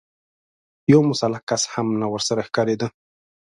[0.91, 2.87] يو مسلح کس هم نه ورسره ښکارېده.